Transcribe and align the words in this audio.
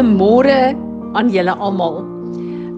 Goeiemôre 0.00 0.72
aan 1.12 1.28
julle 1.28 1.52
almal. 1.60 1.98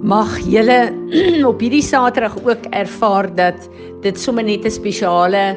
Mag 0.02 0.32
julle 0.42 0.90
op 1.50 1.60
hierdie 1.62 1.84
Saterdag 1.86 2.34
ook 2.42 2.64
ervaar 2.74 3.28
dat 3.38 3.68
dit 4.02 4.18
sommer 4.18 4.42
net 4.42 4.66
'n 4.66 4.74
spesiale 4.74 5.54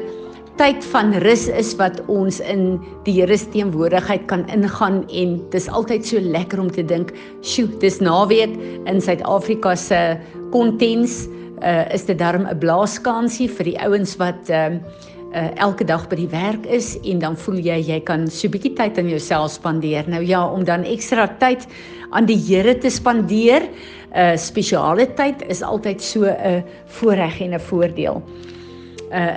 tyd 0.62 0.84
van 0.92 1.10
rus 1.26 1.48
is 1.48 1.74
wat 1.74 1.98
ons 2.06 2.38
in 2.38 2.78
die 3.02 3.18
Here 3.18 3.36
se 3.36 3.50
teenwoordigheid 3.50 4.28
kan 4.30 4.46
ingaan 4.46 5.02
en 5.10 5.42
dis 5.50 5.66
altyd 5.66 6.06
so 6.06 6.20
lekker 6.20 6.60
om 6.60 6.70
te 6.70 6.86
dink, 6.86 7.10
"Sjoe, 7.42 7.66
dis 7.80 7.98
naweek 7.98 8.54
in 8.86 9.00
Suid-Afrika 9.00 9.74
se 9.74 10.20
kontens, 10.52 11.26
uh, 11.62 11.90
is 11.90 12.06
dit 12.06 12.18
darm 12.18 12.46
'n 12.46 12.58
blaaskansie 12.58 13.50
vir 13.50 13.64
die 13.64 13.78
ouens 13.82 14.16
wat 14.16 14.50
uh, 14.50 14.78
uh, 15.34 15.50
elke 15.60 15.84
dag 15.84 16.06
by 16.10 16.16
die 16.16 16.30
werk 16.32 16.66
is 16.66 16.94
en 17.04 17.20
dan 17.22 17.36
voel 17.36 17.58
jy 17.64 17.78
jy 17.88 18.00
kan 18.04 18.26
so 18.28 18.46
'n 18.48 18.54
bietjie 18.54 18.74
tyd 18.76 18.98
aan 18.98 19.08
jouself 19.08 19.52
spandeer. 19.52 20.08
Nou 20.08 20.22
ja, 20.22 20.46
om 20.46 20.64
dan 20.64 20.84
ekstra 20.84 21.26
tyd 21.38 21.66
aan 22.10 22.26
die 22.26 22.38
Here 22.38 22.78
te 22.78 22.90
spandeer, 22.90 23.62
'n 24.14 24.32
uh, 24.32 24.36
spesiale 24.36 25.06
tyd 25.14 25.42
is 25.48 25.62
altyd 25.62 26.00
so 26.00 26.24
'n 26.24 26.36
uh, 26.46 26.62
voorreg 26.86 27.40
en 27.40 27.54
'n 27.54 27.60
voordeel. 27.60 28.22
Uh 29.12 29.36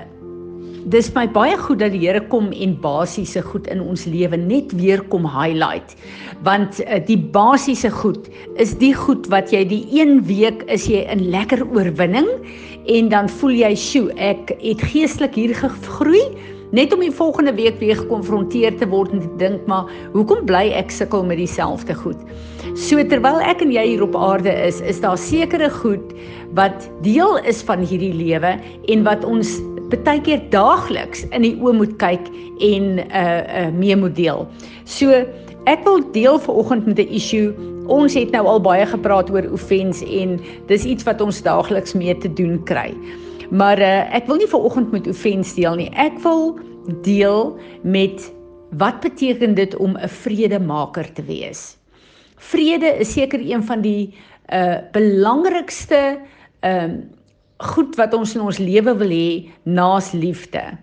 dis 0.90 1.10
my 1.14 1.28
baie 1.28 1.58
goed 1.58 1.80
dat 1.80 1.92
die 1.92 2.08
Here 2.08 2.22
kom 2.32 2.52
en 2.52 2.78
basiese 2.82 3.42
goed 3.42 3.68
in 3.68 3.82
ons 3.82 4.06
lewe 4.06 4.38
net 4.38 4.72
weer 4.72 5.02
kom 5.12 5.28
highlight. 5.28 5.96
Want 6.44 6.80
uh, 6.80 7.00
die 7.06 7.18
basiese 7.18 7.92
goed 7.92 8.30
is 8.56 8.78
die 8.80 8.94
goed 8.96 9.28
wat 9.28 9.52
jy 9.52 9.66
die 9.68 9.84
een 9.92 10.24
week 10.26 10.64
is 10.68 10.88
jy 10.88 11.04
in 11.12 11.30
lekker 11.30 11.66
oorwinning 11.68 12.30
en 12.86 13.10
dan 13.10 13.30
voel 13.30 13.52
jy, 13.52 13.76
"Sjoe, 13.76 14.14
ek 14.14 14.56
het 14.62 14.82
geestelik 14.82 15.36
hier 15.36 15.56
gegroei." 15.56 16.24
Net 16.72 16.94
om 16.94 17.00
die 17.00 17.12
volgende 17.12 17.54
week 17.54 17.80
weer 17.80 17.96
gekonfronteer 17.96 18.78
te 18.78 18.88
word 18.88 19.12
en 19.12 19.20
te 19.20 19.36
dink, 19.38 19.66
"Maar 19.66 19.86
hoekom 20.14 20.46
bly 20.46 20.72
ek 20.72 20.92
sukkel 20.92 21.26
met 21.26 21.38
dieselfde 21.38 21.96
goed?" 21.96 22.18
So 22.76 23.04
terwyl 23.04 23.40
ek 23.42 23.62
en 23.62 23.72
jy 23.72 23.86
hier 23.88 24.04
op 24.04 24.16
aarde 24.16 24.52
is, 24.52 24.82
is 24.82 25.02
daar 25.02 25.18
sekere 25.18 25.70
goed 25.70 26.14
wat 26.54 26.90
deel 27.02 27.38
is 27.38 27.62
van 27.62 27.80
hierdie 27.80 28.14
lewe 28.14 28.60
en 28.86 29.04
wat 29.04 29.26
ons 29.26 29.60
baie 29.98 30.22
keer 30.22 30.42
daagliks 30.54 31.26
in 31.34 31.42
die 31.42 31.56
oë 31.58 31.74
moet 31.74 31.96
kyk 32.02 32.30
en 32.62 33.00
uh 33.10 33.42
uh 33.64 33.70
mee 33.74 33.96
moet 33.96 34.16
deel. 34.16 34.48
So 34.86 35.26
ek 35.66 35.84
wil 35.84 36.12
deel 36.12 36.40
vanoggend 36.40 36.86
met 36.86 37.00
'n 37.00 37.10
issue 37.10 37.54
Ons 37.90 38.14
het 38.14 38.30
nou 38.36 38.44
al 38.46 38.60
baie 38.62 38.86
gepraat 38.86 39.32
oor 39.34 39.48
offens 39.50 40.04
en 40.06 40.36
dis 40.70 40.86
iets 40.86 41.06
wat 41.08 41.22
ons 41.26 41.42
daagliks 41.42 41.96
mee 41.98 42.14
te 42.22 42.30
doen 42.38 42.60
kry. 42.70 42.94
Maar 43.50 43.82
uh, 43.82 43.94
ek 44.14 44.28
wil 44.30 44.38
nie 44.38 44.50
vanoggend 44.50 44.92
met 44.94 45.10
offens 45.10 45.56
deel 45.58 45.80
nie. 45.80 45.90
Ek 45.98 46.20
wil 46.22 46.60
deel 47.06 47.56
met 47.82 48.28
wat 48.78 49.02
beteken 49.02 49.58
dit 49.58 49.74
om 49.82 49.98
'n 49.98 50.12
vredemaker 50.22 51.10
te 51.18 51.26
wees. 51.26 51.78
Vrede 52.38 52.94
is 53.02 53.14
seker 53.14 53.42
een 53.42 53.64
van 53.66 53.82
die 53.82 54.14
uh 54.54 54.86
belangrikste 54.94 56.22
ehm 56.62 56.94
uh, 56.94 57.02
goed 57.60 57.96
wat 58.00 58.14
ons 58.14 58.36
in 58.36 58.42
ons 58.42 58.58
lewe 58.58 58.94
wil 58.96 59.10
hê 59.12 59.50
naas 59.64 60.14
liefde. 60.14 60.78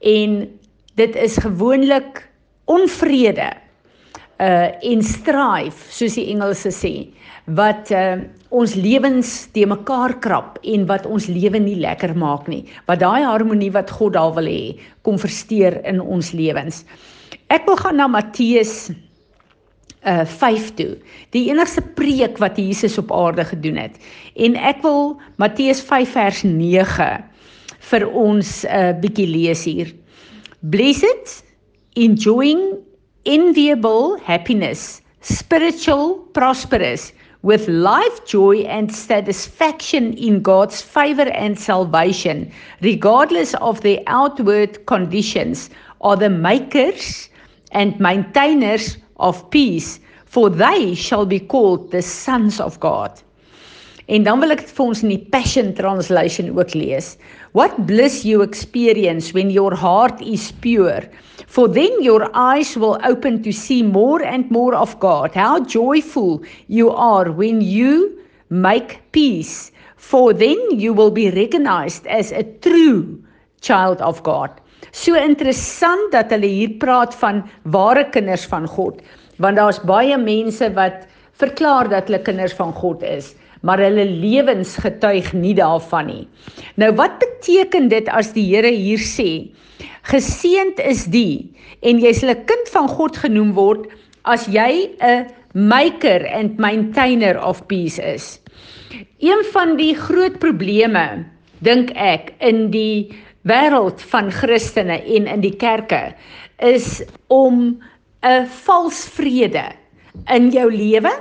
En 0.00 0.50
dit 0.94 1.14
is 1.16 1.36
gewoonlik 1.36 2.28
onvrede 2.64 3.61
uh 4.42 4.70
en 4.92 5.02
strive 5.06 5.90
soos 5.94 6.16
die 6.18 6.28
Engelse 6.32 6.72
sê 6.74 6.94
wat 7.58 7.92
uh 7.94 8.18
ons 8.52 8.74
lewens 8.76 9.30
te 9.54 9.64
mekaar 9.66 10.12
krap 10.24 10.58
en 10.62 10.86
wat 10.90 11.06
ons 11.06 11.28
lewe 11.30 11.60
nie 11.62 11.78
lekker 11.80 12.12
maak 12.18 12.48
nie 12.50 12.64
wat 12.90 13.00
daai 13.04 13.22
harmonie 13.24 13.70
wat 13.72 13.90
God 13.90 14.16
daar 14.18 14.34
wil 14.36 14.50
hê 14.50 14.74
kom 15.06 15.18
versteur 15.18 15.78
in 15.88 16.00
ons 16.00 16.32
lewens. 16.36 16.84
Ek 17.48 17.66
wil 17.68 17.78
gaan 17.80 17.98
na 18.00 18.08
Matteus 18.10 18.90
uh 20.02 20.24
5 20.26 20.74
toe. 20.74 20.96
Die 21.30 21.46
enigste 21.50 21.82
preek 21.98 22.38
wat 22.42 22.58
Jesus 22.58 22.98
op 22.98 23.12
aarde 23.14 23.44
gedoen 23.46 23.78
het. 23.78 23.98
En 24.34 24.56
ek 24.58 24.82
wil 24.82 25.14
Matteus 25.38 25.82
5 25.86 26.16
vers 26.16 26.42
9 26.42 27.10
vir 27.90 28.06
ons 28.10 28.64
'n 28.64 28.68
uh, 28.68 28.92
bietjie 28.98 29.26
lees 29.26 29.64
hier. 29.64 29.94
Blessed 30.70 31.42
enjoying 31.94 32.81
enviable 33.26 34.18
happiness, 34.18 35.00
spiritual 35.20 36.16
prosperous, 36.34 37.12
with 37.42 37.68
life 37.68 38.24
joy 38.24 38.58
and 38.62 38.94
satisfaction 38.94 40.12
in 40.14 40.42
God's 40.42 40.80
favor 40.80 41.28
and 41.30 41.58
salvation, 41.58 42.50
regardless 42.80 43.54
of 43.54 43.80
their 43.80 43.98
outward 44.06 44.84
conditions, 44.86 45.70
are 46.00 46.16
the 46.16 46.30
makers 46.30 47.28
and 47.72 47.98
maintainers 47.98 48.96
of 49.16 49.48
peace, 49.50 49.98
for 50.26 50.48
they 50.48 50.94
shall 50.94 51.26
be 51.26 51.40
called 51.40 51.90
the 51.90 52.02
sons 52.02 52.60
of 52.60 52.78
God. 52.80 53.20
En 54.06 54.24
dan 54.26 54.40
wil 54.40 54.56
ek 54.56 54.64
vir 54.66 54.84
ons 54.86 55.02
in 55.02 55.12
die 55.14 55.24
Passion 55.30 55.74
Translation 55.74 56.50
ook 56.58 56.74
lees. 56.74 57.16
What 57.52 57.76
bliss 57.86 58.22
you 58.24 58.42
experience 58.42 59.32
when 59.32 59.50
your 59.50 59.76
heart 59.76 60.20
is 60.20 60.50
pure 60.64 61.06
For 61.52 61.68
then 61.68 62.02
your 62.02 62.30
eyes 62.32 62.78
will 62.78 62.98
open 63.04 63.42
to 63.42 63.52
see 63.52 63.82
more 63.82 64.22
and 64.24 64.50
more 64.50 64.74
of 64.74 64.98
God. 65.00 65.34
How 65.34 65.60
joyful 65.60 66.40
you 66.66 66.88
are 66.90 67.30
when 67.30 67.60
you 67.60 68.18
make 68.48 69.02
peace. 69.12 69.70
For 69.96 70.32
then 70.32 70.58
you 70.70 70.94
will 70.94 71.10
be 71.10 71.30
recognized 71.30 72.06
as 72.06 72.32
a 72.32 72.44
true 72.64 73.22
child 73.60 74.00
of 74.00 74.22
God. 74.22 74.48
So 74.92 75.12
interessant 75.12 76.08
dat 76.16 76.32
hulle 76.32 76.48
hier 76.48 76.72
praat 76.80 77.12
van 77.20 77.44
ware 77.68 78.06
kinders 78.16 78.48
van 78.48 78.64
God, 78.64 79.04
want 79.36 79.60
daar's 79.60 79.78
baie 79.84 80.16
mense 80.16 80.72
wat 80.72 81.04
verklaar 81.36 81.92
dat 81.92 82.08
hulle 82.08 82.24
kinders 82.24 82.56
van 82.56 82.72
God 82.80 83.04
is, 83.04 83.34
maar 83.62 83.78
hulle 83.78 84.04
lewens 84.04 84.76
getuig 84.82 85.32
nie 85.32 85.54
daarvan 85.54 86.06
nie. 86.06 86.28
Nou 86.76 86.92
wat 86.98 87.18
beteken 87.22 87.88
dit 87.88 88.08
as 88.08 88.32
die 88.36 88.46
Here 88.50 88.70
hier 88.70 88.98
sê 88.98 89.50
Geseend 90.10 90.80
is 90.82 91.04
die 91.14 91.54
en 91.86 92.00
jy 92.02 92.12
sal 92.14 92.34
'n 92.34 92.44
kind 92.46 92.68
van 92.74 92.88
God 92.88 93.16
genoem 93.16 93.52
word 93.54 93.86
as 94.24 94.46
jy 94.46 94.90
'n 94.98 95.26
maker 95.54 96.26
and 96.26 96.58
maintainer 96.58 97.38
of 97.38 97.66
peace 97.66 97.98
is. 97.98 98.40
Een 99.18 99.44
van 99.52 99.76
die 99.76 99.94
groot 99.94 100.38
probleme 100.38 101.24
dink 101.60 101.90
ek 101.94 102.34
in 102.40 102.70
die 102.70 103.14
wêreld 103.46 104.00
van 104.10 104.30
Christene 104.30 104.98
en 105.02 105.26
in 105.26 105.40
die 105.40 105.56
kerke 105.56 106.14
is 106.58 107.02
om 107.28 107.78
'n 108.22 108.46
vals 108.46 109.06
vrede 109.06 109.70
in 110.28 110.50
jou 110.50 110.70
lewe 110.70 111.12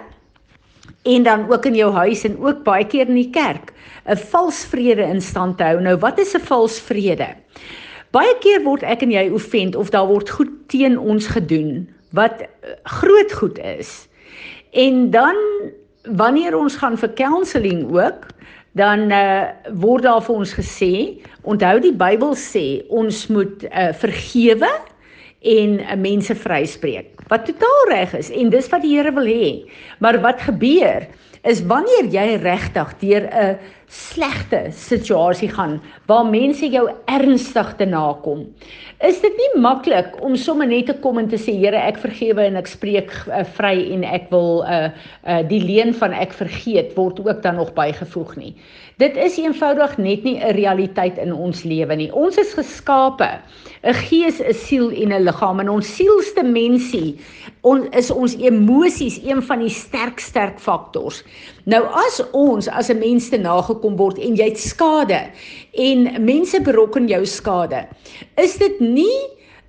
en 1.04 1.24
dan 1.24 1.52
ook 1.52 1.66
in 1.66 1.76
jou 1.76 1.92
huis 1.94 2.24
en 2.24 2.38
ook 2.40 2.64
baie 2.64 2.86
keer 2.86 3.08
in 3.08 3.18
die 3.18 3.30
kerk 3.30 3.74
'n 4.06 4.18
vals 4.18 4.66
vrede 4.66 5.04
in 5.04 5.22
stand 5.22 5.58
te 5.58 5.64
hou. 5.64 5.82
Nou 5.82 5.98
wat 5.98 6.20
is 6.20 6.34
'n 6.34 6.40
vals 6.40 6.80
vrede? 6.80 7.28
Baie 8.12 8.36
keer 8.40 8.64
word 8.64 8.84
ek 8.84 9.02
en 9.02 9.12
jy 9.12 9.30
offend 9.30 9.76
of 9.76 9.90
daar 9.90 10.08
word 10.08 10.30
goed 10.30 10.52
teen 10.68 11.00
ons 11.00 11.28
gedoen 11.28 11.90
wat 12.12 12.42
eh, 12.42 12.48
groot 12.84 13.34
goed 13.34 13.60
is. 13.60 14.08
En 14.72 15.10
dan 15.10 15.36
wanneer 16.04 16.58
ons 16.58 16.76
gaan 16.76 16.98
vir 16.98 17.14
counselling 17.14 17.92
ook, 17.92 18.28
dan 18.72 19.12
uh, 19.12 19.44
word 19.74 20.04
daar 20.04 20.22
vir 20.24 20.36
ons 20.36 20.54
gesê, 20.56 21.20
onthou 21.44 21.80
die 21.84 21.94
Bybel 21.94 22.36
sê 22.40 22.82
ons 22.90 23.28
moet 23.28 23.66
uh, 23.68 23.92
vergewe 23.94 24.70
en 25.42 25.80
uh, 25.80 25.98
mense 26.00 26.36
vryspreek. 26.36 27.21
Wat 27.32 27.46
totaal 27.48 27.86
reg 27.90 28.14
is 28.20 28.30
en 28.36 28.50
dis 28.52 28.68
wat 28.74 28.84
die 28.84 28.98
Here 28.98 29.14
wil 29.16 29.30
hê. 29.30 29.52
Maar 30.04 30.20
wat 30.22 30.44
gebeur 30.44 31.08
is 31.48 31.62
wanneer 31.66 32.10
jy 32.14 32.26
regtig 32.44 32.90
deur 33.02 33.24
'n 33.32 33.58
slegte 33.92 34.70
situasie 34.72 35.50
gaan 35.52 35.82
waar 36.08 36.26
mense 36.26 36.68
jou 36.72 36.86
ernstig 37.12 37.74
te 37.76 37.86
nakom. 37.86 38.46
Is 39.04 39.20
dit 39.20 39.34
nie 39.36 39.62
maklik 39.62 40.16
om 40.24 40.36
sommer 40.36 40.68
net 40.68 40.86
te 40.88 40.94
kom 41.04 41.20
en 41.20 41.28
te 41.28 41.36
sê 41.36 41.52
Here, 41.52 41.76
ek 41.76 42.00
vergewe 42.00 42.46
en 42.46 42.56
ek 42.56 42.68
spreek 42.72 43.12
uh, 43.28 43.44
vry 43.58 43.92
en 43.92 44.06
ek 44.08 44.30
wil 44.32 44.64
uh 44.64 44.90
uh 45.28 45.42
die 45.48 45.60
leen 45.60 45.94
van 45.94 46.14
ek 46.14 46.32
vergeet 46.34 46.96
word 46.96 47.20
ook 47.20 47.42
dan 47.44 47.56
nog 47.56 47.74
bygevoeg 47.74 48.36
nie. 48.40 48.56
Dit 48.98 49.18
is 49.18 49.38
eenvoudig 49.38 49.98
net 49.98 50.24
nie 50.24 50.40
'n 50.40 50.56
realiteit 50.56 51.18
in 51.18 51.34
ons 51.34 51.64
lewe 51.64 51.96
nie. 51.96 52.12
Ons 52.14 52.38
is 52.38 52.54
geskape 52.54 53.42
'n 53.84 53.94
gees, 54.08 54.40
'n 54.40 54.54
siel 54.54 54.92
en 54.92 55.12
'n 55.12 55.26
liggaam 55.26 55.60
en 55.60 55.70
ons 55.70 55.96
sielste 55.96 56.44
mensie 56.44 57.18
on, 57.62 57.86
is 57.94 58.12
ons 58.12 58.36
emosies 58.36 59.20
een 59.24 59.42
van 59.44 59.60
die 59.60 59.70
sterk 59.70 60.20
sterk 60.20 60.60
faktors. 60.60 61.24
Nou 61.70 61.84
as 61.86 62.22
ons 62.32 62.68
as 62.68 62.90
'n 62.90 63.00
mens 63.00 63.30
te 63.30 63.38
nagekom 63.38 63.98
word 63.98 64.20
en 64.20 64.36
jy 64.36 64.50
het 64.50 64.60
skade 64.60 65.30
en 65.74 66.26
mense 66.26 66.62
berokken 66.62 67.08
jou 67.08 67.26
skade, 67.26 67.88
is 68.38 68.58
dit 68.58 68.80
nie 68.80 69.20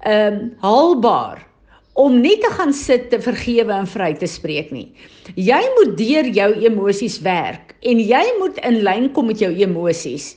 ehm 0.04 0.32
um, 0.32 0.52
haalbaar 0.60 1.46
om 1.94 2.20
net 2.20 2.40
te 2.40 2.50
gaan 2.50 2.72
sit 2.72 3.10
te 3.10 3.20
vergewe 3.20 3.72
en 3.72 3.86
vry 3.86 4.14
te 4.14 4.26
spreek 4.26 4.70
nie. 4.72 4.92
Jy 5.36 5.60
moet 5.76 5.96
deur 5.96 6.26
jou 6.26 6.50
emosies 6.64 7.20
werk 7.20 7.71
en 7.82 7.98
jy 7.98 8.22
moet 8.38 8.58
in 8.66 8.80
lyn 8.86 9.08
kom 9.14 9.26
met 9.30 9.40
jou 9.42 9.50
emosies. 9.50 10.32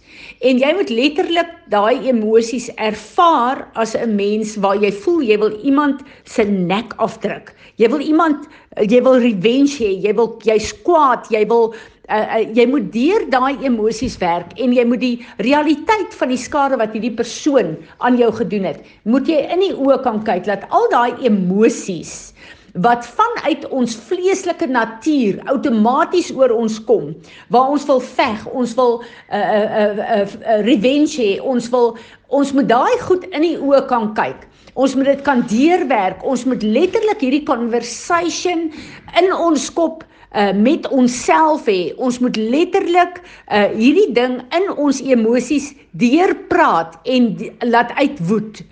En 0.46 0.60
jy 0.62 0.72
moet 0.78 0.90
letterlik 0.90 1.52
daai 1.74 2.08
emosies 2.10 2.70
ervaar 2.76 3.68
as 3.76 3.96
'n 3.96 4.16
mens 4.16 4.56
waar 4.58 4.78
jy 4.82 4.92
voel 4.92 5.22
jy 5.22 5.38
wil 5.38 5.54
iemand 5.64 6.02
se 6.24 6.44
nek 6.44 6.94
afdruk. 6.98 7.54
Jy 7.78 7.90
wil 7.90 8.00
iemand 8.00 8.48
jy 8.82 9.02
wil 9.04 9.20
revenge 9.20 9.78
hê, 9.80 9.92
jy 10.04 10.14
wil 10.16 10.40
jy's 10.44 10.74
kwaad, 10.84 11.28
jy 11.30 11.46
wil 11.48 11.74
uh, 12.10 12.16
uh, 12.38 12.44
jy 12.54 12.66
moet 12.70 12.92
deur 12.94 13.26
daai 13.30 13.56
emosies 13.64 14.18
werk 14.22 14.52
en 14.60 14.74
jy 14.74 14.86
moet 14.86 15.00
die 15.00 15.26
realiteit 15.38 16.14
van 16.14 16.30
die 16.30 16.38
skade 16.40 16.78
wat 16.78 16.94
hierdie 16.94 17.14
persoon 17.16 17.76
aan 18.00 18.18
jou 18.18 18.32
gedoen 18.32 18.68
het, 18.70 18.84
moet 19.04 19.28
jy 19.28 19.42
in 19.54 19.64
die 19.64 19.74
oë 19.74 20.02
kan 20.04 20.24
kyk 20.28 20.46
dat 20.46 20.68
al 20.70 20.90
daai 20.94 21.16
emosies 21.26 22.34
wat 22.82 23.08
vanuit 23.08 23.68
ons 23.70 23.96
vleeslike 24.08 24.68
natuur 24.68 25.40
outomaties 25.52 26.32
oor 26.36 26.52
ons 26.52 26.80
kom 26.84 27.14
waar 27.54 27.72
ons 27.72 27.86
wil 27.88 28.02
veg 28.04 28.46
ons 28.52 28.76
wil 28.76 29.00
'n 29.00 29.06
uh, 29.32 29.40
'n 29.40 29.64
uh, 29.64 29.94
'n 29.94 30.00
uh, 30.00 30.18
uh, 30.18 30.26
uh, 30.26 30.60
revenge 30.66 31.16
hê 31.22 31.40
ons 31.42 31.70
wil 31.70 31.98
ons 32.28 32.52
moet 32.52 32.68
daai 32.68 33.00
goed 33.08 33.24
in 33.32 33.42
die 33.42 33.58
oë 33.58 33.86
kan 33.88 34.14
kyk 34.14 34.48
ons 34.74 34.96
moet 34.96 35.06
dit 35.06 35.22
kan 35.22 35.46
deurwerk 35.48 36.24
ons 36.24 36.44
moet 36.46 36.64
letterlik 36.64 37.22
hierdie 37.22 37.46
conversation 37.48 38.72
in 39.20 39.34
ons 39.34 39.70
kop 39.74 40.04
uh, 40.36 40.52
met 40.54 40.88
onsself 40.88 41.66
hê. 41.66 41.94
Ons 41.98 42.20
moet 42.20 42.36
letterlik 42.36 43.22
uh, 43.22 43.70
hierdie 43.72 44.12
ding 44.16 44.42
in 44.56 44.70
ons 44.76 45.02
emosies 45.02 45.72
deurpraat 45.92 47.00
en 47.04 47.32
laat 47.64 47.94
uitwoed. 47.96 48.64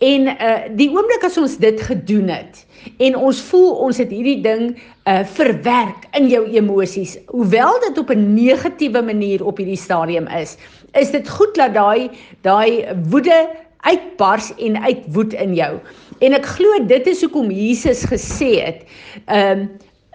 En 0.00 0.28
uh, 0.32 0.58
die 0.76 0.90
oomblik 0.92 1.24
as 1.24 1.38
ons 1.40 1.56
dit 1.60 1.80
gedoen 1.80 2.28
het 2.32 2.66
en 2.98 3.16
ons 3.16 3.40
voel 3.50 3.70
ons 3.86 3.98
het 3.98 4.10
hierdie 4.10 4.40
ding 4.44 4.74
uh, 4.74 5.20
verwerk 5.24 6.06
in 6.18 6.28
jou 6.28 6.44
emosies, 6.48 7.16
hoewel 7.32 7.80
dit 7.86 7.98
op 7.98 8.10
'n 8.10 8.34
negatiewe 8.34 9.02
manier 9.02 9.44
op 9.44 9.56
hierdie 9.58 9.76
stadium 9.76 10.26
is, 10.26 10.56
is 10.92 11.10
dit 11.10 11.28
goed 11.28 11.54
dat 11.54 11.74
daai 11.74 12.10
daai 12.42 12.86
woede 13.08 13.48
uitbars 13.80 14.54
en 14.56 14.82
uitwoed 14.82 15.32
in 15.32 15.54
jou. 15.54 15.78
En 16.20 16.32
ek 16.36 16.46
glo 16.46 16.84
dit 16.86 17.06
is 17.06 17.22
hoekom 17.24 17.50
Jesus 17.50 18.04
gesê 18.04 18.60
het, 18.60 18.84
ehm 19.26 19.64
um, 19.64 19.70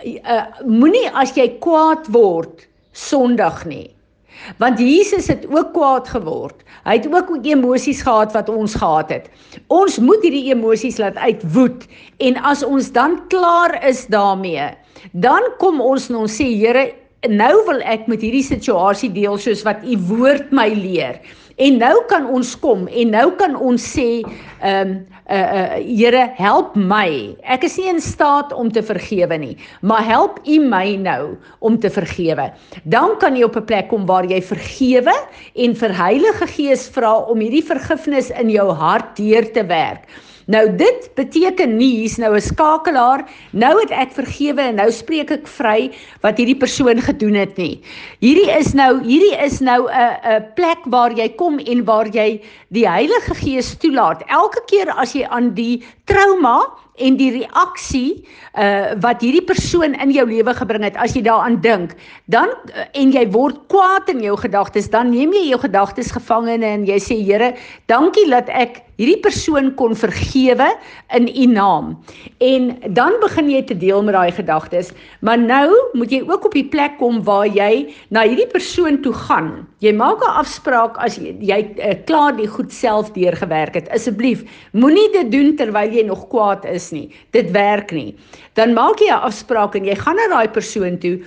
uh, 0.05 0.45
moenie 0.67 1.09
as 1.13 1.33
jy 1.35 1.47
kwaad 1.63 2.07
word 2.13 2.67
sondig 2.91 3.65
nie. 3.65 3.94
Want 4.57 4.79
Jesus 4.79 5.27
het 5.27 5.45
ook 5.49 5.73
kwaad 5.73 6.09
geword. 6.09 6.63
Hy 6.83 6.97
het 6.99 7.07
ook 7.09 7.45
emosies 7.45 8.01
gehad 8.01 8.33
wat 8.33 8.49
ons 8.49 8.75
gehad 8.75 9.09
het. 9.09 9.29
Ons 9.67 9.97
moet 9.99 10.21
hierdie 10.21 10.51
emosies 10.53 10.97
laat 11.01 11.15
uitwoed 11.15 11.87
en 12.17 12.37
as 12.41 12.63
ons 12.63 12.91
dan 12.91 13.19
klaar 13.27 13.77
is 13.87 14.05
daarmee, 14.07 14.69
dan 15.11 15.41
kom 15.57 15.81
ons 15.81 16.09
en 16.09 16.23
ons 16.25 16.37
sê 16.41 16.47
Here, 16.55 16.91
nou 17.29 17.53
wil 17.67 17.81
ek 17.81 18.07
met 18.11 18.21
hierdie 18.21 18.45
situasie 18.45 19.11
deel 19.13 19.37
soos 19.37 19.63
wat 19.65 19.83
u 19.83 19.97
woord 20.09 20.51
my 20.51 20.69
leer. 20.73 21.19
En 21.55 21.77
nou 21.79 22.01
kan 22.09 22.25
ons 22.27 22.49
kom 22.59 22.83
en 22.91 23.13
nou 23.15 23.29
kan 23.39 23.55
ons 23.55 23.79
sê 23.79 24.23
ehm 24.59 24.89
um, 24.89 24.95
uh 25.25 25.37
uh 25.57 25.77
Here 25.81 26.27
help 26.37 26.75
my. 26.75 27.33
Ek 27.49 27.63
is 27.65 27.77
nie 27.79 27.87
in 27.89 28.01
staat 28.03 28.51
om 28.53 28.69
te 28.71 28.83
vergewe 28.83 29.37
nie, 29.41 29.55
maar 29.81 30.03
help 30.05 30.37
U 30.45 30.59
my 30.61 30.97
nou 31.01 31.37
om 31.65 31.79
te 31.79 31.89
vergewe. 31.89 32.51
Dan 32.83 33.15
kan 33.23 33.35
jy 33.35 33.47
op 33.47 33.55
'n 33.55 33.65
plek 33.65 33.87
kom 33.89 34.05
waar 34.05 34.25
jy 34.25 34.41
vergewe 34.41 35.15
en 35.55 35.75
vir 35.75 35.97
Heilige 35.97 36.47
Gees 36.47 36.89
vra 36.89 37.17
om 37.17 37.39
hierdie 37.39 37.65
vergifnis 37.65 38.29
in 38.29 38.49
jou 38.49 38.69
hart 38.69 39.15
deur 39.17 39.51
te 39.53 39.63
werk. 39.65 40.05
Nou 40.45 40.67
dit 40.77 41.07
beteken 41.17 41.71
nie 41.79 41.91
hier's 42.01 42.17
nou 42.21 42.35
'n 42.35 42.41
skakelaar, 42.41 43.25
nou 43.51 43.79
het 43.79 43.91
ek 43.91 44.11
vergewe 44.13 44.61
en 44.61 44.75
nou 44.75 44.91
spreek 44.91 45.31
ek 45.31 45.47
vry 45.47 45.91
wat 46.21 46.37
hierdie 46.37 46.57
persoon 46.57 47.01
gedoen 47.01 47.33
het 47.33 47.57
nie. 47.57 47.81
Hierdie 48.21 48.51
is 48.51 48.73
nou 48.73 49.01
hierdie 49.01 49.33
is 49.41 49.59
nou 49.59 49.89
'n 49.89 50.17
'n 50.23 50.45
plek 50.55 50.85
waar 50.85 51.11
jy 51.11 51.29
kom 51.35 51.57
en 51.59 51.85
waar 51.85 52.07
jy 52.07 52.41
die 52.69 52.87
Heilige 52.87 53.33
Gees 53.33 53.75
toelaat. 53.77 54.21
Elke 54.27 54.61
keer 54.67 54.89
as 54.93 55.13
jy 55.13 55.25
aan 55.25 55.53
die 55.53 55.83
trauma 56.05 56.69
en 56.97 57.17
die 57.19 57.31
reaksie 57.39 58.23
uh 58.55 58.95
wat 59.03 59.21
hierdie 59.21 59.43
persoon 59.43 59.95
in 59.99 60.11
jou 60.15 60.25
lewe 60.29 60.53
gebring 60.55 60.85
het 60.87 60.95
as 61.01 61.15
jy 61.15 61.25
daaraan 61.25 61.59
dink 61.61 61.95
dan 62.31 62.51
uh, 62.71 62.85
en 62.93 63.11
jy 63.11 63.25
word 63.33 63.59
kwaad 63.71 64.09
in 64.13 64.23
jou 64.23 64.37
gedagtes 64.39 64.89
dan 64.93 65.11
neem 65.11 65.33
jy 65.35 65.49
jou 65.49 65.59
gedagtes 65.65 66.13
gevangene 66.15 66.65
en 66.77 66.85
jy 66.87 66.99
sê 67.01 67.19
Here 67.25 67.55
dankie 67.91 68.27
dat 68.29 68.49
ek 68.53 68.85
hierdie 68.99 69.19
persoon 69.23 69.73
kon 69.79 69.95
vergewe 69.97 70.67
in 71.15 71.27
u 71.27 71.45
naam. 71.51 71.95
En 72.43 72.71
dan 72.95 73.15
begin 73.23 73.49
jy 73.51 73.61
te 73.67 73.77
deel 73.77 74.03
met 74.05 74.15
daai 74.15 74.31
gedagtes. 74.35 74.91
Maar 75.25 75.39
nou 75.41 75.67
moet 75.99 76.11
jy 76.11 76.21
ook 76.23 76.47
op 76.47 76.55
die 76.55 76.67
plek 76.71 76.97
kom 77.01 77.21
waar 77.27 77.47
jy 77.47 77.87
na 78.15 78.25
hierdie 78.27 78.47
persoon 78.51 79.01
toe 79.03 79.13
gaan. 79.25 79.67
Jy 79.83 79.91
maak 79.93 80.23
'n 80.23 80.37
afspraak 80.41 80.97
as 80.97 81.17
jy, 81.19 81.35
jy 81.41 81.59
uh, 81.77 81.93
klaar 82.05 82.35
die 82.35 82.47
goed 82.47 82.71
self 82.71 83.11
deurgewerk 83.11 83.75
het. 83.75 83.89
Asseblief 83.91 84.43
moenie 84.71 85.11
dit 85.11 85.31
doen 85.31 85.55
terwyl 85.55 85.91
jy 85.91 86.05
nog 86.07 86.27
kwaad 86.29 86.65
is 86.65 86.84
is 86.85 86.93
nie. 86.93 87.07
Dit 87.35 87.51
werk 87.55 87.91
nie. 87.95 88.13
Dan 88.53 88.77
maak 88.77 89.01
jy 89.01 89.09
'n 89.09 89.25
afspraak 89.25 89.75
en 89.75 89.85
jy 89.85 89.95
gaan 89.95 90.15
na 90.15 90.27
daai 90.29 90.47
persoon 90.47 90.97
toe 90.99 91.19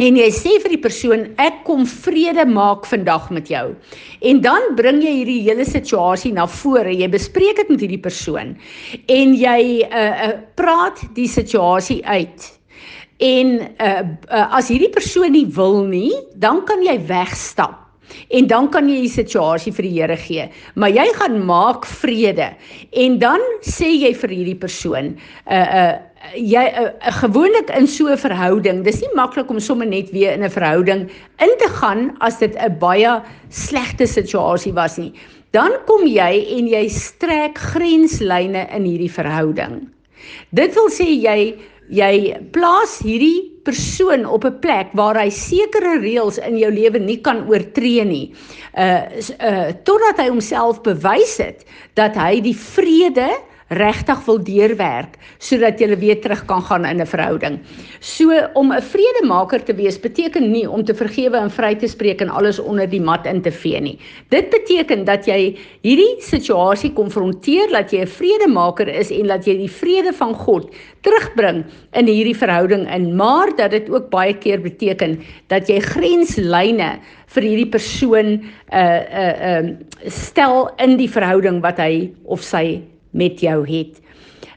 en 0.00 0.16
jy 0.16 0.28
sê 0.32 0.56
vir 0.62 0.74
die 0.74 0.82
persoon 0.82 1.26
ek 1.42 1.64
kom 1.66 1.84
vrede 1.86 2.46
maak 2.48 2.86
vandag 2.88 3.28
met 3.30 3.50
jou. 3.50 3.74
En 4.22 4.40
dan 4.40 4.74
bring 4.76 5.02
jy 5.02 5.12
hierdie 5.20 5.42
hele 5.44 5.64
situasie 5.64 6.32
na 6.32 6.46
vore. 6.46 6.90
Jy 6.90 7.08
bespreek 7.12 7.56
dit 7.60 7.68
met 7.68 7.84
hierdie 7.84 8.00
persoon 8.00 8.56
en 9.08 9.36
jy 9.36 9.60
uh, 9.84 10.10
uh 10.28 10.32
praat 10.56 11.04
die 11.14 11.28
situasie 11.28 12.00
uit. 12.06 12.48
En 13.20 13.60
uh, 13.60 14.02
uh 14.32 14.48
as 14.58 14.72
hierdie 14.72 14.90
persoon 14.90 15.32
nie 15.32 15.46
wil 15.46 15.84
nie, 15.84 16.12
dan 16.34 16.64
kan 16.64 16.82
jy 16.82 16.98
wegstap. 17.06 17.81
En 18.28 18.46
dan 18.46 18.68
kan 18.70 18.88
jy 18.88 19.02
die 19.04 19.12
situasie 19.12 19.72
vir 19.72 19.86
die 19.88 19.92
Here 19.96 20.16
gee. 20.16 20.46
Maar 20.74 20.90
jy 20.90 21.06
gaan 21.18 21.38
maak 21.46 21.86
vrede. 21.86 22.52
En 22.92 23.18
dan 23.22 23.40
sê 23.64 23.90
jy 23.90 24.12
vir 24.14 24.34
hierdie 24.36 24.58
persoon, 24.58 25.14
uh 25.50 25.66
uh 25.82 25.92
jy 26.38 26.62
uh, 26.78 26.86
uh, 26.86 27.12
gewoonlik 27.18 27.70
in 27.74 27.86
so 27.86 28.06
'n 28.06 28.16
verhouding, 28.16 28.84
dis 28.84 29.00
nie 29.00 29.10
maklik 29.18 29.50
om 29.50 29.58
sommer 29.58 29.86
net 29.86 30.12
weer 30.12 30.32
in 30.32 30.44
'n 30.44 30.50
verhouding 30.50 31.10
in 31.42 31.52
te 31.58 31.68
gaan 31.80 32.16
as 32.20 32.38
dit 32.38 32.54
'n 32.54 32.78
baie 32.78 33.20
slegte 33.50 34.06
situasie 34.06 34.72
was 34.72 34.98
nie. 34.98 35.12
Dan 35.50 35.72
kom 35.86 36.06
jy 36.06 36.46
en 36.58 36.68
jy 36.68 36.88
strek 36.88 37.58
grenslyne 37.58 38.68
in 38.70 38.84
hierdie 38.84 39.10
verhouding. 39.10 39.88
Dit 40.54 40.74
wil 40.74 40.88
sê 40.88 41.04
jy 41.04 41.58
jy 41.90 42.36
plaas 42.52 42.98
hierdie 43.02 43.52
persoon 43.64 44.26
op 44.26 44.44
'n 44.44 44.58
plek 44.60 44.90
waar 44.92 45.16
hy 45.16 45.30
sekere 45.30 45.98
reëls 45.98 46.38
in 46.38 46.58
jou 46.58 46.70
lewe 46.70 46.98
nie 46.98 47.20
kan 47.20 47.46
oortree 47.48 48.04
nie. 48.04 48.34
Uh 48.76 49.02
uh 49.40 49.72
totdat 49.84 50.18
hy 50.18 50.28
homself 50.28 50.82
bewys 50.82 51.36
het 51.38 51.64
dat 51.94 52.14
hy 52.16 52.40
die 52.40 52.56
vrede 52.56 53.30
regtig 53.78 54.24
wil 54.26 54.38
deurwerk 54.44 55.18
sodat 55.42 55.80
jy 55.80 55.96
weer 55.98 56.20
terug 56.22 56.44
kan 56.46 56.62
gaan 56.62 56.84
in 56.84 57.00
'n 57.00 57.06
verhouding. 57.06 57.58
So 58.00 58.30
om 58.54 58.72
'n 58.72 58.82
vredemaker 58.82 59.64
te 59.64 59.74
wees 59.74 59.98
beteken 60.00 60.50
nie 60.50 60.68
om 60.70 60.84
te 60.84 60.94
vergewe 60.94 61.36
en 61.36 61.50
vry 61.50 61.74
te 61.74 61.88
spreek 61.88 62.20
en 62.20 62.28
alles 62.28 62.58
onder 62.58 62.88
die 62.88 63.00
mat 63.00 63.26
in 63.26 63.42
te 63.42 63.50
vee 63.50 63.80
nie. 63.80 63.98
Dit 64.28 64.50
beteken 64.50 65.04
dat 65.04 65.26
jy 65.26 65.56
hierdie 65.82 66.16
situasie 66.20 66.92
konfronteer 66.92 67.68
dat 67.70 67.90
jy 67.90 68.00
'n 68.02 68.06
vredemaker 68.06 68.88
is 68.88 69.10
en 69.10 69.26
dat 69.26 69.44
jy 69.44 69.56
die 69.56 69.70
vrede 69.70 70.12
van 70.12 70.34
God 70.34 70.70
terugbring 71.02 71.64
in 71.92 72.06
hierdie 72.06 72.36
verhouding 72.36 72.86
in, 72.94 73.16
maar 73.16 73.56
dat 73.56 73.70
dit 73.70 73.90
ook 73.90 74.10
baie 74.10 74.34
keer 74.34 74.60
beteken 74.60 75.20
dat 75.48 75.68
jy 75.68 75.80
grenslyne 75.80 76.98
vir 77.26 77.42
hierdie 77.42 77.70
persoon 77.70 78.42
uh 78.72 79.02
uh 79.22 79.58
um 79.58 79.78
stel 80.06 80.70
in 80.78 80.96
die 80.96 81.10
verhouding 81.10 81.60
wat 81.62 81.78
hy 81.78 82.10
of 82.24 82.42
sy 82.42 82.82
met 83.12 83.40
jou 83.40 83.62
het. 83.68 84.00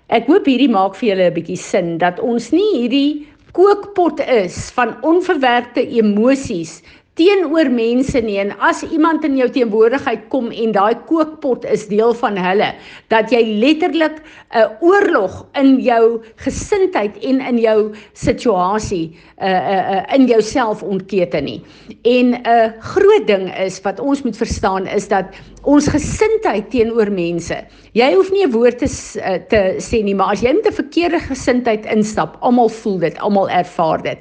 Ek 0.08 0.28
hoop 0.28 0.46
hierdie 0.46 0.70
maak 0.70 0.96
vir 0.96 1.10
julle 1.10 1.30
'n 1.30 1.34
bietjie 1.34 1.58
sin 1.58 1.98
dat 1.98 2.20
ons 2.20 2.52
nie 2.52 2.72
hierdie 2.76 3.28
kookpot 3.54 4.20
is 4.20 4.72
van 4.76 4.98
onverwerkte 5.02 5.82
emosies 5.82 6.82
teenoor 7.16 7.70
mense 7.72 8.20
nie 8.26 8.36
en 8.42 8.52
as 8.68 8.82
iemand 8.84 9.24
in 9.28 9.38
jou 9.40 9.48
teenwoordigheid 9.56 10.26
kom 10.34 10.50
en 10.52 10.74
daai 10.76 10.98
kookpot 11.08 11.64
is 11.72 11.86
deel 11.88 12.12
van 12.20 12.36
hulle 12.40 12.74
dat 13.14 13.32
jy 13.32 13.40
letterlik 13.62 14.20
'n 14.52 14.68
oorlog 14.84 15.46
in 15.56 15.80
jou 15.80 16.22
gesindheid 16.44 17.16
en 17.24 17.40
in 17.42 17.58
jou 17.58 17.96
situasie 18.14 19.16
uh 19.40 19.48
uh 19.48 20.04
in 20.16 20.28
jouself 20.28 20.84
ontkete 20.84 21.42
nie. 21.42 21.62
En 22.04 22.36
'n 22.36 22.42
uh, 22.48 22.72
groot 22.80 23.28
ding 23.28 23.48
is 23.58 23.82
wat 23.82 24.00
ons 24.00 24.24
moet 24.24 24.38
verstaan 24.38 24.88
is 24.88 25.08
dat 25.08 25.26
ons 25.66 25.88
gesindheid 25.90 26.70
teenoor 26.70 27.10
mense. 27.14 27.58
Jy 27.98 28.10
hoef 28.14 28.32
nie 28.32 28.46
'n 28.46 28.52
woord 28.52 28.80
te 28.80 28.90
eh, 29.20 29.40
te 29.50 29.62
sê 29.80 30.04
nie, 30.04 30.16
maar 30.16 30.34
as 30.34 30.42
jy 30.42 30.54
met 30.54 30.68
'n 30.68 30.82
verkeerde 30.82 31.20
gesindheid 31.20 31.86
instap, 31.86 32.38
almal 32.42 32.70
voel 32.70 33.00
dit, 33.00 33.18
almal 33.20 33.50
ervaar 33.50 34.02
dit. 34.04 34.18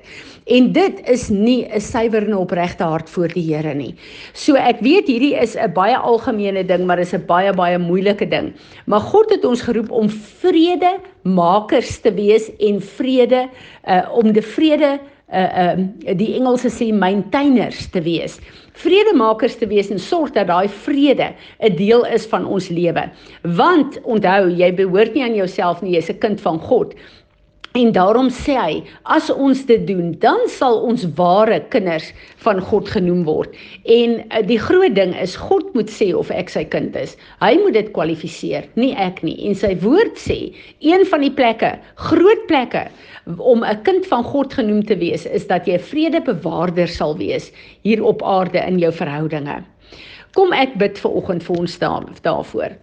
En 0.47 0.73
dit 0.73 1.01
is 1.09 1.29
nie 1.29 1.65
'n 1.65 1.81
suiwer 1.81 2.23
en 2.23 2.37
opregte 2.37 2.85
hart 2.85 3.11
voor 3.11 3.29
die 3.29 3.55
Here 3.55 3.75
nie. 3.75 3.95
So 4.33 4.55
ek 4.55 4.81
weet 4.81 5.07
hierdie 5.07 5.41
is 5.41 5.57
'n 5.57 5.73
baie 5.73 5.97
algemene 5.97 6.65
ding, 6.65 6.87
maar 6.87 6.99
is 6.99 7.15
'n 7.15 7.25
baie 7.27 7.53
baie 7.53 7.79
moeilike 7.79 8.29
ding. 8.29 8.53
Maar 8.87 9.01
God 9.01 9.31
het 9.31 9.45
ons 9.45 9.63
geroep 9.63 9.91
om 9.91 10.09
vrede 10.11 11.01
makers 11.23 12.01
te 12.01 12.13
wees 12.13 12.51
en 12.59 12.81
vrede 12.81 13.49
uh 13.89 14.09
om 14.13 14.33
die 14.33 14.43
vrede 14.43 15.01
uh 15.33 15.59
uh, 15.59 16.17
die 16.17 16.35
Engelse 16.35 16.69
sê 16.69 16.93
maintainers 16.93 17.91
te 17.91 18.03
wees. 18.03 18.39
Vredemakers 18.75 19.55
te 19.57 19.67
wees 19.71 19.91
en 19.95 20.01
sorg 20.03 20.33
dat 20.35 20.49
daai 20.51 20.69
vrede 20.69 21.35
'n 21.63 21.77
deel 21.77 22.07
is 22.07 22.27
van 22.27 22.47
ons 22.47 22.69
lewe. 22.69 23.11
Want 23.43 24.01
onthou, 24.03 24.51
jy 24.51 24.75
behoort 24.75 25.15
nie 25.15 25.23
aan 25.23 25.35
jouself 25.35 25.83
nie, 25.83 25.95
jy's 25.95 26.11
'n 26.11 26.19
kind 26.19 26.41
van 26.41 26.59
God. 26.59 26.95
En 27.75 27.89
daarom 27.91 28.29
sê 28.31 28.55
hy, 28.55 28.75
as 29.11 29.33
ons 29.35 29.65
dit 29.67 29.81
doen, 29.89 30.13
dan 30.23 30.45
sal 30.47 30.77
ons 30.87 31.03
ware 31.19 31.57
kinders 31.73 32.13
van 32.45 32.61
God 32.63 32.87
genoem 32.87 33.25
word. 33.27 33.57
En 33.91 34.13
uh, 34.21 34.43
die 34.47 34.61
groot 34.63 34.95
ding 34.95 35.11
is 35.19 35.35
God 35.49 35.73
moet 35.75 35.91
sê 35.91 36.13
of 36.15 36.31
ek 36.31 36.53
sy 36.55 36.63
kind 36.71 36.95
is. 36.95 37.17
Hy 37.41 37.57
moet 37.59 37.75
dit 37.75 37.89
kwalifiseer, 37.97 38.69
nie 38.79 38.93
ek 38.95 39.25
nie. 39.27 39.35
En 39.49 39.59
sy 39.59 39.73
woord 39.83 40.23
sê, 40.23 40.37
een 40.87 41.03
van 41.11 41.27
die 41.27 41.33
plekke, 41.35 41.73
groot 42.13 42.47
plekke 42.47 42.85
om 43.43 43.67
'n 43.67 43.83
kind 43.83 44.07
van 44.07 44.23
God 44.23 44.55
genoem 44.55 44.87
te 44.87 44.95
wees, 45.03 45.27
is 45.27 45.51
dat 45.51 45.67
jy 45.67 45.75
'n 45.75 45.89
vredebewaarder 45.91 46.87
sal 46.87 47.19
wees 47.19 47.51
hier 47.83 48.07
op 48.07 48.23
aarde 48.23 48.63
in 48.63 48.79
jou 48.79 48.93
verhoudinge. 48.93 49.65
Kom 50.39 50.53
ek 50.53 50.79
bid 50.79 50.95
vir 50.99 51.11
oggend 51.11 51.43
vir 51.43 51.59
ons 51.59 51.79
daar, 51.79 52.07
daarvoor. 52.23 52.79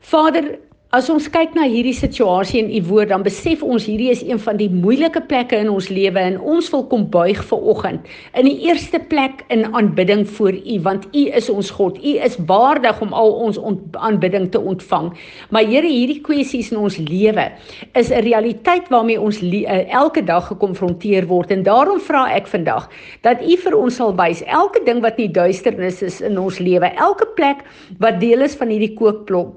Vader, 0.00 0.58
As 0.92 1.06
ons 1.08 1.24
kyk 1.32 1.54
na 1.56 1.62
hierdie 1.64 1.94
situasie 1.96 2.58
in 2.60 2.66
u 2.68 2.82
woord, 2.84 3.08
dan 3.08 3.22
besef 3.24 3.62
ons 3.64 3.86
hierdie 3.88 4.10
is 4.12 4.20
een 4.26 4.36
van 4.44 4.58
die 4.60 4.66
moeilike 4.68 5.22
plekke 5.24 5.56
in 5.56 5.70
ons 5.72 5.86
lewe 5.88 6.20
en 6.20 6.34
ons 6.36 6.66
wil 6.68 6.82
kom 6.90 7.06
buig 7.14 7.38
vir 7.48 7.62
oggend. 7.72 8.10
In 8.36 8.44
die 8.44 8.66
eerste 8.66 9.00
plek 9.08 9.40
in 9.48 9.64
aanbidding 9.72 10.26
voor 10.36 10.52
u, 10.52 10.74
want 10.84 11.06
u 11.16 11.22
is 11.32 11.48
ons 11.48 11.70
God. 11.72 11.96
U 11.96 12.12
is 12.26 12.36
waardig 12.50 13.00
om 13.00 13.16
al 13.16 13.32
ons 13.46 13.56
aanbidding 14.04 14.50
te 14.52 14.60
ontvang. 14.60 15.08
Maar 15.48 15.64
Here, 15.70 15.88
hierdie 15.88 16.18
kwessies 16.26 16.68
in 16.74 16.82
ons 16.82 16.98
lewe 17.00 17.48
is 17.96 18.12
'n 18.12 18.20
realiteit 18.28 18.92
waarmee 18.92 19.16
ons 19.16 19.40
uh, 19.40 19.88
elke 19.88 20.20
dag 20.20 20.44
gekonfronteer 20.52 21.24
word 21.26 21.56
en 21.56 21.62
daarom 21.64 22.00
vra 22.00 22.26
ek 22.36 22.46
vandag 22.46 22.90
dat 23.22 23.40
u 23.40 23.56
vir 23.56 23.78
ons 23.78 23.96
sal 23.96 24.12
wys 24.12 24.44
elke 24.44 24.84
ding 24.84 25.00
wat 25.00 25.16
nie 25.16 25.32
duisternis 25.32 26.02
is 26.02 26.20
in 26.20 26.36
ons 26.36 26.58
lewe, 26.58 26.92
elke 27.00 27.26
plek 27.34 27.64
wat 27.98 28.20
deel 28.20 28.42
is 28.42 28.54
van 28.54 28.68
hierdie 28.68 28.92
kookpot, 28.92 29.56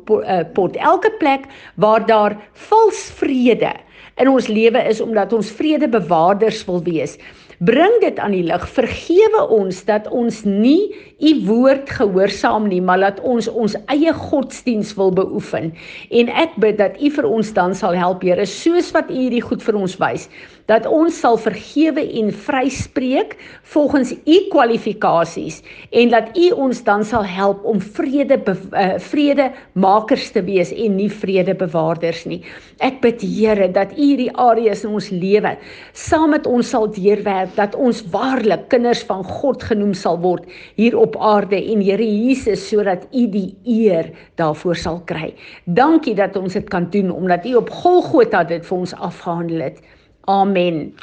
pot, 0.53 0.75
elke 0.79 1.11
plek 1.11 1.24
plek 1.25 1.49
waar 1.81 2.05
daar 2.05 2.37
vals 2.69 3.09
vrede 3.17 3.73
in 4.21 4.29
ons 4.31 4.47
lewe 4.47 4.79
is 4.87 5.01
omdat 5.03 5.33
ons 5.33 5.49
vredebewaarders 5.51 6.63
wil 6.69 6.79
wees. 6.85 7.17
Bring 7.63 7.93
dit 8.01 8.17
aan 8.19 8.33
die 8.35 8.43
lig. 8.43 8.63
Vergewe 8.75 9.45
ons 9.55 9.77
dat 9.87 10.07
ons 10.11 10.41
nie 10.43 10.91
u 11.23 11.31
woord 11.47 11.89
gehoorsaam 11.97 12.67
nie, 12.67 12.81
maar 12.83 12.99
laat 12.99 13.21
ons 13.23 13.47
ons 13.47 13.77
eie 13.91 14.11
godsdiens 14.15 14.91
wil 14.99 15.13
beoefen. 15.15 15.71
En 16.11 16.31
ek 16.31 16.57
bid 16.63 16.79
dat 16.81 16.99
u 16.99 17.11
vir 17.15 17.27
ons 17.29 17.53
dan 17.55 17.75
sal 17.75 17.95
help, 17.95 18.23
Here, 18.27 18.45
soos 18.45 18.91
wat 18.95 19.11
u 19.11 19.15
hierdie 19.15 19.43
goed 19.43 19.63
vir 19.63 19.79
ons 19.79 19.95
wys 20.03 20.27
dat 20.69 20.87
ons 20.89 21.19
sal 21.19 21.37
vergewe 21.37 22.01
en 22.19 22.31
vryspreek 22.33 23.35
volgens 23.73 24.13
u 24.25 24.37
kwalifikasies 24.49 25.61
en 25.91 26.09
dat 26.09 26.31
u 26.37 26.49
ons 26.51 26.81
dan 26.83 27.05
sal 27.05 27.25
help 27.25 27.65
om 27.65 27.81
vrede 27.81 28.39
uh, 28.45 28.95
vrede 29.01 29.51
makers 29.73 30.31
te 30.33 30.41
wees 30.45 30.73
en 30.73 30.97
nie 30.97 31.09
vrede 31.11 31.55
bewaarders 31.55 32.25
nie. 32.25 32.41
Ek 32.83 33.01
bid 33.03 33.21
Here 33.25 33.67
dat 33.71 33.93
u 33.93 34.01
hierdie 34.01 34.31
areas 34.41 34.83
in 34.85 34.95
ons 34.97 35.09
lewe 35.13 35.55
saam 35.93 36.33
met 36.33 36.47
ons 36.49 36.69
sal 36.69 36.87
deurwerk 36.93 37.55
dat 37.57 37.75
ons 37.75 38.01
waarlik 38.13 38.67
kinders 38.73 39.03
van 39.07 39.23
God 39.23 39.63
genoem 39.63 39.93
sal 39.97 40.19
word 40.21 40.49
hier 40.79 40.97
op 40.97 41.17
aarde 41.21 41.57
en 41.59 41.83
Here 41.85 42.05
Jesus 42.05 42.67
sodat 42.69 43.05
u 43.13 43.27
die 43.29 43.49
eer 43.63 44.11
daarvoor 44.39 44.77
sal 44.79 45.01
kry. 45.05 45.33
Dankie 45.65 46.15
dat 46.17 46.37
ons 46.39 46.57
dit 46.57 46.69
kan 46.69 46.89
doen 46.91 47.11
omdat 47.13 47.45
u 47.45 47.55
op 47.61 47.69
Golgotha 47.69 48.43
dit 48.47 48.65
vir 48.65 48.77
ons 48.77 48.95
afgehandel 48.97 49.69
het. 49.69 49.83
Amen. 50.27 50.95